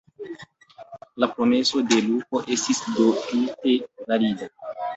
La 1.23 1.29
promeso 1.33 1.83
de 1.93 2.01
Luko 2.07 2.43
estis 2.57 2.83
do 2.99 3.07
tute 3.29 3.79
valida. 4.11 4.53